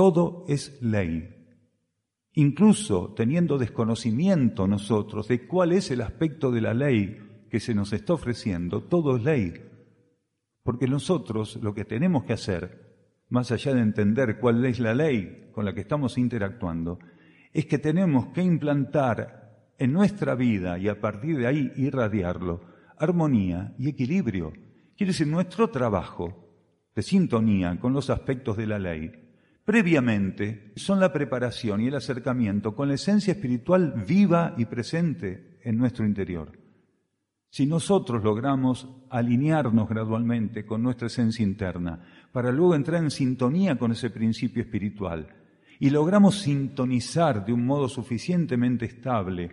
[0.00, 1.28] Todo es ley.
[2.32, 7.18] Incluso teniendo desconocimiento nosotros de cuál es el aspecto de la ley
[7.50, 9.52] que se nos está ofreciendo, todo es ley.
[10.62, 15.50] Porque nosotros lo que tenemos que hacer, más allá de entender cuál es la ley
[15.52, 16.98] con la que estamos interactuando,
[17.52, 22.62] es que tenemos que implantar en nuestra vida y a partir de ahí irradiarlo
[22.96, 24.54] armonía y equilibrio.
[24.96, 29.28] Quiere decir, nuestro trabajo de sintonía con los aspectos de la ley
[29.64, 35.76] previamente son la preparación y el acercamiento con la esencia espiritual viva y presente en
[35.76, 36.58] nuestro interior.
[37.50, 42.00] Si nosotros logramos alinearnos gradualmente con nuestra esencia interna
[42.30, 45.26] para luego entrar en sintonía con ese principio espiritual
[45.80, 49.50] y logramos sintonizar de un modo suficientemente estable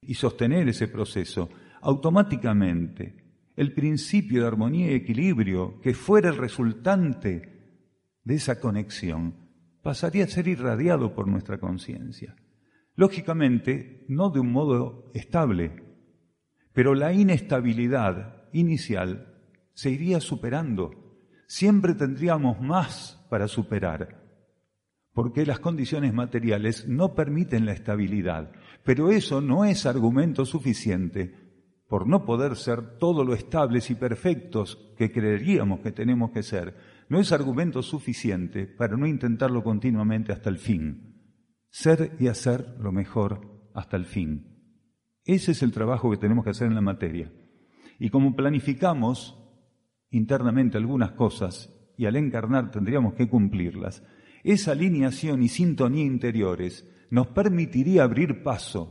[0.00, 1.48] y sostener ese proceso,
[1.80, 3.24] automáticamente
[3.56, 7.57] el principio de armonía y equilibrio que fuera el resultante
[8.28, 9.34] de esa conexión
[9.80, 12.36] pasaría a ser irradiado por nuestra conciencia.
[12.94, 15.82] Lógicamente, no de un modo estable,
[16.74, 19.34] pero la inestabilidad inicial
[19.72, 20.90] se iría superando.
[21.46, 24.22] Siempre tendríamos más para superar,
[25.14, 28.52] porque las condiciones materiales no permiten la estabilidad.
[28.84, 31.34] Pero eso no es argumento suficiente
[31.88, 36.97] por no poder ser todo lo estables y perfectos que creeríamos que tenemos que ser,
[37.08, 41.36] no es argumento suficiente para no intentarlo continuamente hasta el fin.
[41.70, 44.58] Ser y hacer lo mejor hasta el fin.
[45.24, 47.32] Ese es el trabajo que tenemos que hacer en la materia.
[47.98, 49.36] Y como planificamos
[50.10, 54.02] internamente algunas cosas y al encarnar tendríamos que cumplirlas,
[54.44, 58.90] esa alineación y sintonía interiores nos permitiría abrir paso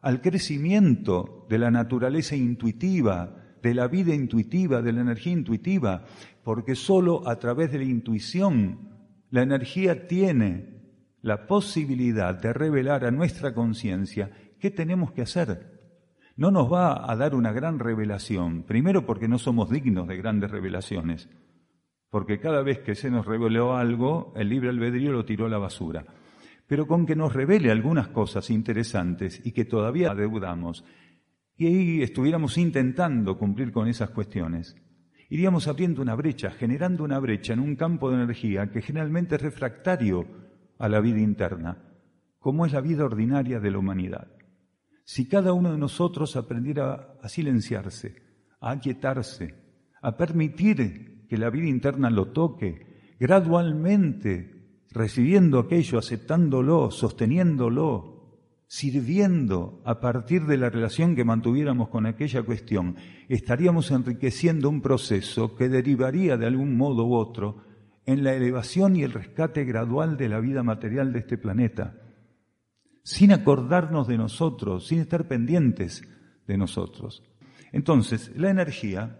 [0.00, 6.04] al crecimiento de la naturaleza intuitiva, de la vida intuitiva, de la energía intuitiva,
[6.42, 8.88] porque sólo a través de la intuición
[9.30, 10.78] la energía tiene
[11.22, 15.78] la posibilidad de revelar a nuestra conciencia qué tenemos que hacer.
[16.36, 20.50] No nos va a dar una gran revelación, primero porque no somos dignos de grandes
[20.50, 21.28] revelaciones,
[22.10, 25.58] porque cada vez que se nos reveló algo, el libre albedrío lo tiró a la
[25.58, 26.06] basura.
[26.66, 30.84] Pero con que nos revele algunas cosas interesantes y que todavía adeudamos,
[31.58, 34.76] y ahí estuviéramos intentando cumplir con esas cuestiones,
[35.28, 39.42] iríamos abriendo una brecha, generando una brecha en un campo de energía que generalmente es
[39.42, 40.24] refractario
[40.78, 41.76] a la vida interna,
[42.38, 44.28] como es la vida ordinaria de la humanidad.
[45.04, 48.14] Si cada uno de nosotros aprendiera a silenciarse,
[48.60, 49.54] a aquietarse,
[50.00, 58.17] a permitir que la vida interna lo toque, gradualmente recibiendo aquello, aceptándolo, sosteniéndolo,
[58.68, 62.96] sirviendo a partir de la relación que mantuviéramos con aquella cuestión,
[63.28, 67.64] estaríamos enriqueciendo un proceso que derivaría de algún modo u otro
[68.04, 71.96] en la elevación y el rescate gradual de la vida material de este planeta,
[73.02, 76.06] sin acordarnos de nosotros, sin estar pendientes
[76.46, 77.22] de nosotros.
[77.72, 79.18] Entonces, la energía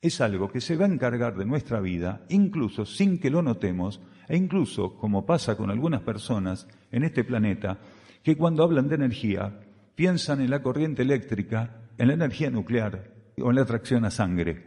[0.00, 4.00] es algo que se va a encargar de nuestra vida, incluso sin que lo notemos,
[4.28, 7.78] e incluso, como pasa con algunas personas en este planeta,
[8.26, 9.60] que cuando hablan de energía
[9.94, 14.64] piensan en la corriente eléctrica, en la energía nuclear o en la atracción a sangre,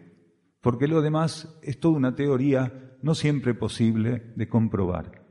[0.61, 5.25] porque lo demás es toda una teoría no siempre posible de comprobar.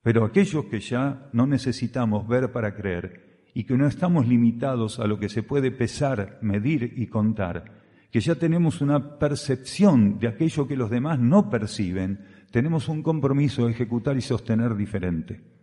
[0.00, 5.06] Pero aquellos que ya no necesitamos ver para creer y que no estamos limitados a
[5.06, 10.66] lo que se puede pesar, medir y contar, que ya tenemos una percepción de aquello
[10.66, 15.59] que los demás no perciben, tenemos un compromiso de ejecutar y sostener diferente.